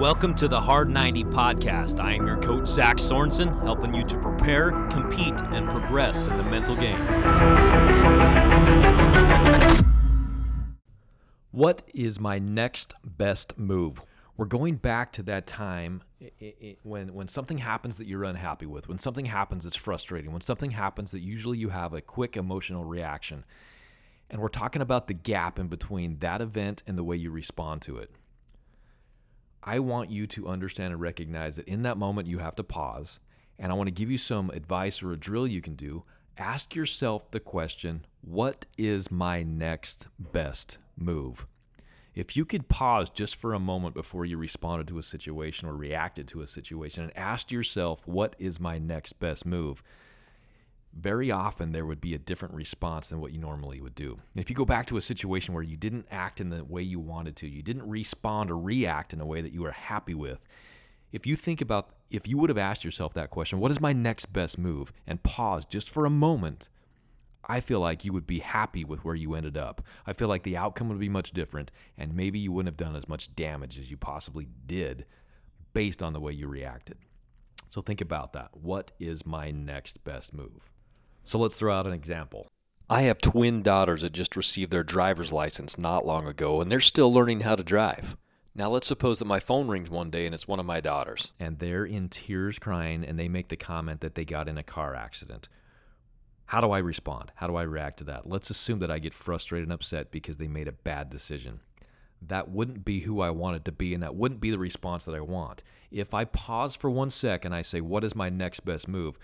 Welcome 0.00 0.34
to 0.36 0.48
the 0.48 0.58
Hard 0.58 0.88
90 0.88 1.24
podcast. 1.24 2.00
I 2.00 2.14
am 2.14 2.26
your 2.26 2.38
coach, 2.38 2.66
Zach 2.66 2.96
Sorensen, 2.96 3.62
helping 3.64 3.94
you 3.94 4.02
to 4.04 4.16
prepare, 4.16 4.70
compete, 4.88 5.38
and 5.52 5.68
progress 5.68 6.26
in 6.26 6.38
the 6.38 6.42
mental 6.42 6.74
game. 6.74 6.98
What 11.50 11.82
is 11.92 12.18
my 12.18 12.38
next 12.38 12.94
best 13.04 13.58
move? 13.58 14.00
We're 14.38 14.46
going 14.46 14.76
back 14.76 15.12
to 15.12 15.22
that 15.24 15.46
time 15.46 16.02
when 16.82 17.12
when 17.12 17.28
something 17.28 17.58
happens 17.58 17.98
that 17.98 18.06
you're 18.06 18.24
unhappy 18.24 18.64
with, 18.64 18.88
when 18.88 18.98
something 18.98 19.26
happens 19.26 19.64
that's 19.64 19.76
frustrating, 19.76 20.32
when 20.32 20.40
something 20.40 20.70
happens 20.70 21.10
that 21.10 21.20
usually 21.20 21.58
you 21.58 21.68
have 21.68 21.92
a 21.92 22.00
quick 22.00 22.38
emotional 22.38 22.86
reaction. 22.86 23.44
And 24.30 24.40
we're 24.40 24.48
talking 24.48 24.80
about 24.80 25.08
the 25.08 25.14
gap 25.14 25.58
in 25.58 25.68
between 25.68 26.20
that 26.20 26.40
event 26.40 26.82
and 26.86 26.96
the 26.96 27.04
way 27.04 27.16
you 27.16 27.30
respond 27.30 27.82
to 27.82 27.98
it. 27.98 28.10
I 29.62 29.78
want 29.78 30.10
you 30.10 30.26
to 30.28 30.48
understand 30.48 30.92
and 30.92 31.00
recognize 31.00 31.56
that 31.56 31.68
in 31.68 31.82
that 31.82 31.98
moment 31.98 32.28
you 32.28 32.38
have 32.38 32.56
to 32.56 32.64
pause. 32.64 33.18
And 33.58 33.70
I 33.70 33.74
want 33.74 33.88
to 33.88 33.94
give 33.94 34.10
you 34.10 34.18
some 34.18 34.50
advice 34.50 35.02
or 35.02 35.12
a 35.12 35.18
drill 35.18 35.46
you 35.46 35.60
can 35.60 35.74
do. 35.74 36.04
Ask 36.38 36.74
yourself 36.74 37.30
the 37.30 37.40
question 37.40 38.06
what 38.22 38.64
is 38.78 39.10
my 39.10 39.42
next 39.42 40.08
best 40.18 40.78
move? 40.96 41.46
If 42.14 42.36
you 42.36 42.44
could 42.44 42.68
pause 42.68 43.08
just 43.08 43.36
for 43.36 43.54
a 43.54 43.60
moment 43.60 43.94
before 43.94 44.24
you 44.24 44.36
responded 44.36 44.88
to 44.88 44.98
a 44.98 45.02
situation 45.02 45.68
or 45.68 45.76
reacted 45.76 46.26
to 46.28 46.42
a 46.42 46.46
situation 46.46 47.04
and 47.04 47.16
asked 47.16 47.52
yourself, 47.52 48.02
what 48.06 48.34
is 48.38 48.58
my 48.58 48.78
next 48.78 49.14
best 49.20 49.46
move? 49.46 49.82
Very 50.92 51.30
often 51.30 51.72
there 51.72 51.86
would 51.86 52.00
be 52.00 52.14
a 52.14 52.18
different 52.18 52.54
response 52.54 53.08
than 53.08 53.20
what 53.20 53.32
you 53.32 53.38
normally 53.38 53.80
would 53.80 53.94
do. 53.94 54.18
If 54.34 54.50
you 54.50 54.56
go 54.56 54.64
back 54.64 54.86
to 54.88 54.96
a 54.96 55.02
situation 55.02 55.54
where 55.54 55.62
you 55.62 55.76
didn't 55.76 56.06
act 56.10 56.40
in 56.40 56.50
the 56.50 56.64
way 56.64 56.82
you 56.82 56.98
wanted 56.98 57.36
to, 57.36 57.48
you 57.48 57.62
didn't 57.62 57.88
respond 57.88 58.50
or 58.50 58.58
react 58.58 59.12
in 59.12 59.20
a 59.20 59.26
way 59.26 59.40
that 59.40 59.52
you 59.52 59.62
were 59.62 59.70
happy 59.70 60.14
with, 60.14 60.46
if 61.12 61.26
you 61.26 61.36
think 61.36 61.60
about 61.60 61.90
if 62.10 62.26
you 62.26 62.38
would 62.38 62.50
have 62.50 62.58
asked 62.58 62.84
yourself 62.84 63.14
that 63.14 63.30
question, 63.30 63.60
what 63.60 63.70
is 63.70 63.80
my 63.80 63.92
next 63.92 64.32
best 64.32 64.58
move? 64.58 64.92
And 65.06 65.22
pause 65.22 65.64
just 65.64 65.88
for 65.88 66.04
a 66.04 66.10
moment 66.10 66.68
I 67.44 67.60
feel 67.60 67.80
like 67.80 68.04
you 68.04 68.12
would 68.12 68.26
be 68.26 68.40
happy 68.40 68.84
with 68.84 69.04
where 69.04 69.14
you 69.14 69.34
ended 69.34 69.56
up. 69.56 69.82
I 70.06 70.12
feel 70.12 70.28
like 70.28 70.42
the 70.42 70.56
outcome 70.56 70.88
would 70.88 71.00
be 71.00 71.08
much 71.08 71.32
different, 71.32 71.70
and 71.96 72.14
maybe 72.14 72.38
you 72.38 72.52
wouldn't 72.52 72.68
have 72.68 72.86
done 72.86 72.96
as 72.96 73.08
much 73.08 73.34
damage 73.34 73.78
as 73.78 73.90
you 73.90 73.96
possibly 73.96 74.46
did 74.66 75.06
based 75.72 76.02
on 76.02 76.12
the 76.12 76.20
way 76.20 76.32
you 76.32 76.48
reacted. 76.48 76.98
So 77.70 77.80
think 77.80 78.00
about 78.00 78.32
that. 78.34 78.50
What 78.52 78.90
is 78.98 79.24
my 79.24 79.50
next 79.50 80.02
best 80.04 80.34
move? 80.34 80.70
So 81.24 81.38
let's 81.38 81.58
throw 81.58 81.74
out 81.74 81.86
an 81.86 81.92
example. 81.92 82.48
I 82.88 83.02
have 83.02 83.20
twin 83.20 83.62
daughters 83.62 84.02
that 84.02 84.12
just 84.12 84.34
received 84.34 84.72
their 84.72 84.82
driver's 84.82 85.32
license 85.32 85.78
not 85.78 86.04
long 86.04 86.26
ago, 86.26 86.60
and 86.60 86.70
they're 86.70 86.80
still 86.80 87.12
learning 87.12 87.40
how 87.40 87.54
to 87.54 87.62
drive. 87.62 88.16
Now, 88.54 88.68
let's 88.68 88.88
suppose 88.88 89.20
that 89.20 89.26
my 89.26 89.38
phone 89.38 89.68
rings 89.68 89.88
one 89.88 90.10
day 90.10 90.26
and 90.26 90.34
it's 90.34 90.48
one 90.48 90.58
of 90.58 90.66
my 90.66 90.80
daughters. 90.80 91.32
And 91.38 91.60
they're 91.60 91.84
in 91.84 92.08
tears 92.08 92.58
crying, 92.58 93.04
and 93.04 93.16
they 93.18 93.28
make 93.28 93.48
the 93.48 93.56
comment 93.56 94.00
that 94.00 94.16
they 94.16 94.24
got 94.24 94.48
in 94.48 94.58
a 94.58 94.64
car 94.64 94.94
accident. 94.94 95.48
How 96.46 96.60
do 96.60 96.72
I 96.72 96.78
respond? 96.78 97.30
How 97.36 97.46
do 97.46 97.54
I 97.54 97.62
react 97.62 97.98
to 97.98 98.04
that? 98.04 98.28
Let's 98.28 98.50
assume 98.50 98.80
that 98.80 98.90
I 98.90 98.98
get 98.98 99.14
frustrated 99.14 99.68
and 99.68 99.72
upset 99.72 100.10
because 100.10 100.38
they 100.38 100.48
made 100.48 100.66
a 100.66 100.72
bad 100.72 101.08
decision. 101.08 101.60
That 102.20 102.50
wouldn't 102.50 102.84
be 102.84 103.00
who 103.00 103.20
I 103.20 103.30
wanted 103.30 103.64
to 103.66 103.72
be, 103.72 103.94
and 103.94 104.02
that 104.02 104.16
wouldn't 104.16 104.40
be 104.40 104.50
the 104.50 104.58
response 104.58 105.04
that 105.04 105.14
I 105.14 105.20
want. 105.20 105.62
If 105.92 106.12
I 106.12 106.24
pause 106.24 106.74
for 106.74 106.90
one 106.90 107.10
second, 107.10 107.52
I 107.52 107.62
say, 107.62 107.80
What 107.80 108.02
is 108.02 108.16
my 108.16 108.30
next 108.30 108.64
best 108.64 108.88
move? 108.88 109.16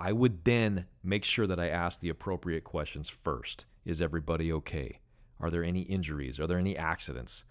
I 0.00 0.12
would 0.12 0.44
then 0.44 0.86
make 1.04 1.24
sure 1.24 1.46
that 1.46 1.60
I 1.60 1.68
ask 1.68 2.00
the 2.00 2.08
appropriate 2.08 2.64
questions 2.64 3.10
first. 3.10 3.66
Is 3.84 4.00
everybody 4.00 4.50
okay? 4.50 5.00
Are 5.38 5.50
there 5.50 5.62
any 5.62 5.82
injuries? 5.82 6.40
Are 6.40 6.46
there 6.46 6.58
any 6.58 6.76
accidents? 6.76 7.44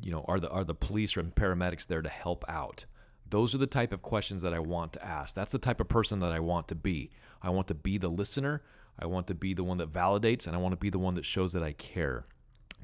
You 0.00 0.12
know, 0.12 0.24
are 0.28 0.38
the 0.38 0.48
are 0.48 0.64
the 0.64 0.74
police 0.74 1.16
or 1.16 1.22
paramedics 1.24 1.86
there 1.86 2.00
to 2.00 2.08
help 2.08 2.44
out? 2.48 2.86
Those 3.28 3.54
are 3.54 3.58
the 3.58 3.66
type 3.66 3.92
of 3.92 4.02
questions 4.02 4.42
that 4.42 4.54
I 4.54 4.60
want 4.60 4.92
to 4.92 5.04
ask. 5.04 5.34
That's 5.34 5.52
the 5.52 5.58
type 5.58 5.80
of 5.80 5.88
person 5.88 6.20
that 6.20 6.32
I 6.32 6.38
want 6.38 6.68
to 6.68 6.74
be. 6.74 7.10
I 7.42 7.50
want 7.50 7.66
to 7.68 7.74
be 7.74 7.98
the 7.98 8.08
listener. 8.08 8.62
I 8.98 9.06
want 9.06 9.26
to 9.28 9.34
be 9.34 9.54
the 9.54 9.64
one 9.64 9.78
that 9.78 9.92
validates, 9.92 10.46
and 10.46 10.54
I 10.54 10.58
want 10.58 10.72
to 10.72 10.76
be 10.76 10.90
the 10.90 10.98
one 10.98 11.14
that 11.14 11.24
shows 11.24 11.52
that 11.54 11.62
I 11.62 11.72
care, 11.72 12.26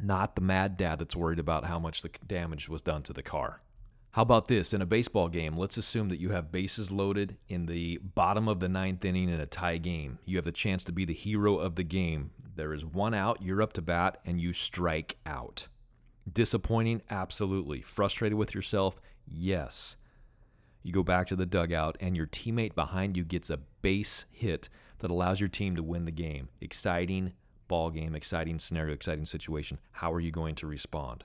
not 0.03 0.37
the 0.37 0.41
mad 0.41 0.77
dad 0.77 0.99
that's 0.99 1.15
worried 1.15 1.39
about 1.39 1.67
how 1.67 1.79
much 1.79 2.03
the 2.03 2.11
damage 2.27 2.69
was 2.69 2.83
done 2.83 3.03
to 3.05 3.13
the 3.13 3.23
car. 3.23 3.61
How 4.19 4.23
about 4.23 4.49
this? 4.49 4.75
In 4.75 4.83
a 4.83 4.85
baseball 4.85 5.29
game, 5.29 5.57
let's 5.57 5.77
assume 5.77 6.09
that 6.09 6.19
you 6.19 6.31
have 6.31 6.51
bases 6.51 6.91
loaded 6.91 7.37
in 7.47 7.67
the 7.67 7.99
bottom 7.99 8.49
of 8.49 8.59
the 8.59 8.69
ninth 8.69 9.05
inning 9.05 9.29
in 9.29 9.39
a 9.39 9.47
tie 9.47 9.77
game. 9.77 10.19
You 10.25 10.39
have 10.39 10.45
the 10.45 10.51
chance 10.51 10.83
to 10.87 10.93
be 10.93 11.05
the 11.05 11.15
hero 11.15 11.59
of 11.59 11.77
the 11.77 11.85
game. 11.85 12.33
There 12.57 12.75
is 12.75 12.85
one 12.85 13.15
out, 13.15 13.41
you're 13.43 13.63
up 13.63 13.75
to 13.75 13.81
bat, 13.81 14.21
and 14.27 14.41
you 14.41 14.53
strike 14.53 15.19
out. 15.25 15.69
Disappointing? 16.33 17.03
Absolutely. 17.09 17.81
Frustrated 17.81 18.37
with 18.37 18.57
yourself? 18.57 19.01
Yes. 19.25 19.97
You 20.83 20.93
go 20.93 21.05
back 21.05 21.29
to 21.29 21.37
the 21.37 21.47
dugout, 21.47 21.97
and 22.01 22.17
your 22.17 22.27
teammate 22.27 22.75
behind 22.75 23.17
you 23.17 23.23
gets 23.23 23.51
a 23.51 23.61
base 23.83 24.27
hit 24.33 24.69
that 24.99 25.13
allows 25.13 25.39
your 25.39 25.49
team 25.49 25.77
to 25.77 25.83
win 25.85 26.07
the 26.07 26.11
game. 26.11 26.49
Exciting 26.61 27.35
ball 27.69 27.91
game, 27.91 28.17
exciting 28.17 28.59
scenario, 28.59 28.95
exciting 28.95 29.27
situation. 29.27 29.79
How 29.93 30.13
are 30.13 30.19
you 30.19 30.33
going 30.33 30.57
to 30.57 30.67
respond? 30.67 31.23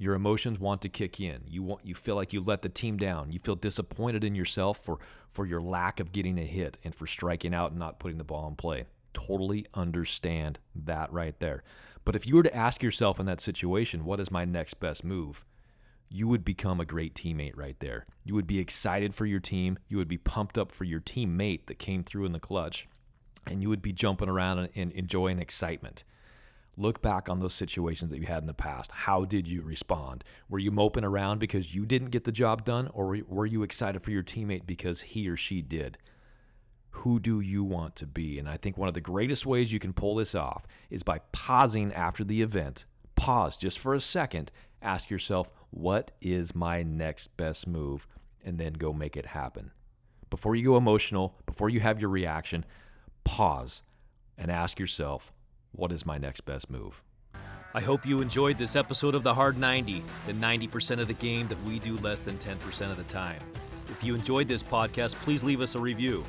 Your 0.00 0.14
emotions 0.14 0.58
want 0.58 0.80
to 0.82 0.88
kick 0.88 1.20
in. 1.20 1.42
You 1.46 1.62
want 1.62 1.84
you 1.84 1.94
feel 1.94 2.16
like 2.16 2.32
you 2.32 2.40
let 2.40 2.62
the 2.62 2.68
team 2.68 2.96
down. 2.96 3.30
You 3.30 3.38
feel 3.38 3.54
disappointed 3.54 4.24
in 4.24 4.34
yourself 4.34 4.78
for 4.82 4.98
for 5.30 5.46
your 5.46 5.60
lack 5.60 6.00
of 6.00 6.10
getting 6.10 6.38
a 6.38 6.44
hit 6.44 6.78
and 6.82 6.94
for 6.94 7.06
striking 7.06 7.54
out 7.54 7.70
and 7.70 7.78
not 7.78 8.00
putting 8.00 8.18
the 8.18 8.24
ball 8.24 8.48
in 8.48 8.56
play. 8.56 8.86
Totally 9.12 9.66
understand 9.74 10.58
that 10.74 11.12
right 11.12 11.38
there. 11.38 11.62
But 12.04 12.16
if 12.16 12.26
you 12.26 12.34
were 12.34 12.42
to 12.42 12.56
ask 12.56 12.82
yourself 12.82 13.20
in 13.20 13.26
that 13.26 13.42
situation, 13.42 14.06
what 14.06 14.20
is 14.20 14.30
my 14.30 14.44
next 14.44 14.80
best 14.80 15.04
move? 15.04 15.44
you 16.10 16.26
would 16.26 16.44
become 16.44 16.80
a 16.80 16.84
great 16.84 17.14
teammate 17.14 17.56
right 17.56 17.78
there. 17.78 18.04
You 18.24 18.34
would 18.34 18.46
be 18.46 18.58
excited 18.58 19.14
for 19.14 19.26
your 19.26 19.38
team. 19.38 19.78
You 19.88 19.96
would 19.98 20.08
be 20.08 20.18
pumped 20.18 20.58
up 20.58 20.72
for 20.72 20.82
your 20.82 21.00
teammate 21.00 21.66
that 21.66 21.78
came 21.78 22.02
through 22.02 22.24
in 22.24 22.32
the 22.32 22.40
clutch. 22.40 22.88
And 23.46 23.62
you 23.62 23.68
would 23.68 23.80
be 23.80 23.92
jumping 23.92 24.28
around 24.28 24.70
and 24.74 24.90
enjoying 24.92 25.38
excitement. 25.38 26.04
Look 26.76 27.02
back 27.02 27.28
on 27.28 27.40
those 27.40 27.54
situations 27.54 28.10
that 28.10 28.18
you 28.18 28.26
had 28.26 28.42
in 28.42 28.46
the 28.46 28.54
past. 28.54 28.90
How 28.92 29.24
did 29.24 29.46
you 29.46 29.62
respond? 29.62 30.24
Were 30.48 30.58
you 30.58 30.70
moping 30.70 31.04
around 31.04 31.38
because 31.38 31.74
you 31.74 31.84
didn't 31.84 32.10
get 32.10 32.24
the 32.24 32.32
job 32.32 32.64
done, 32.64 32.88
or 32.92 33.18
were 33.26 33.46
you 33.46 33.62
excited 33.62 34.02
for 34.02 34.10
your 34.10 34.22
teammate 34.22 34.66
because 34.66 35.00
he 35.00 35.28
or 35.28 35.36
she 35.36 35.62
did? 35.62 35.98
Who 36.90 37.20
do 37.20 37.40
you 37.40 37.62
want 37.62 37.96
to 37.96 38.06
be? 38.06 38.38
And 38.38 38.48
I 38.48 38.56
think 38.56 38.76
one 38.76 38.88
of 38.88 38.94
the 38.94 39.00
greatest 39.00 39.46
ways 39.46 39.72
you 39.72 39.78
can 39.78 39.92
pull 39.92 40.14
this 40.16 40.34
off 40.34 40.66
is 40.90 41.02
by 41.02 41.20
pausing 41.32 41.92
after 41.92 42.24
the 42.24 42.42
event. 42.42 42.84
Pause 43.14 43.58
just 43.58 43.78
for 43.78 43.94
a 43.94 44.00
second 44.00 44.50
ask 44.82 45.10
yourself, 45.10 45.52
what 45.70 46.10
is 46.20 46.54
my 46.54 46.82
next 46.82 47.36
best 47.36 47.66
move? 47.66 48.06
And 48.44 48.58
then 48.58 48.72
go 48.72 48.92
make 48.92 49.16
it 49.16 49.26
happen. 49.26 49.70
Before 50.30 50.54
you 50.54 50.64
go 50.64 50.76
emotional, 50.76 51.36
before 51.46 51.68
you 51.68 51.80
have 51.80 52.00
your 52.00 52.10
reaction, 52.10 52.64
pause 53.24 53.82
and 54.38 54.50
ask 54.50 54.78
yourself, 54.78 55.32
what 55.72 55.92
is 55.92 56.04
my 56.04 56.18
next 56.18 56.44
best 56.44 56.70
move? 56.70 57.02
I 57.72 57.80
hope 57.80 58.04
you 58.04 58.20
enjoyed 58.20 58.58
this 58.58 58.74
episode 58.74 59.14
of 59.14 59.22
The 59.22 59.32
Hard 59.32 59.56
90, 59.56 60.02
the 60.26 60.32
90% 60.32 61.00
of 61.00 61.06
the 61.06 61.14
game 61.14 61.46
that 61.48 61.62
we 61.62 61.78
do 61.78 61.96
less 61.98 62.20
than 62.20 62.36
10% 62.38 62.90
of 62.90 62.96
the 62.96 63.04
time. 63.04 63.40
If 63.88 64.02
you 64.02 64.14
enjoyed 64.14 64.48
this 64.48 64.62
podcast, 64.62 65.14
please 65.16 65.44
leave 65.44 65.60
us 65.60 65.76
a 65.76 65.78
review. 65.78 66.24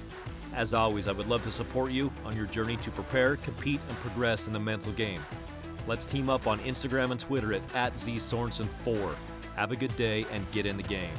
As 0.53 0.74
always, 0.74 1.07
I 1.07 1.13
would 1.13 1.28
love 1.28 1.44
to 1.44 1.51
support 1.51 1.91
you 1.91 2.12
on 2.25 2.35
your 2.35 2.46
journey 2.46 2.78
to 2.78 2.91
prepare, 2.91 3.38
compete, 3.38 3.80
and 3.88 3.97
progress 3.97 4.47
in 4.47 4.53
the 4.53 4.59
mental 4.59 4.91
game. 4.91 5.22
Let's 5.88 6.06
team 6.06 6.30
up 6.30 6.46
on 6.46 6.59
Instagram 6.59 7.12
and 7.12 7.19
Twitter 7.19 7.53
at, 7.53 7.62
at 7.75 7.96
ZSorensen4. 7.96 9.16
Have 9.56 9.72
a 9.72 9.75
good 9.75 9.96
day 9.96 10.25
and 10.31 10.50
get 10.51 10.66
in 10.66 10.78
the 10.78 10.84
game. 10.84 11.13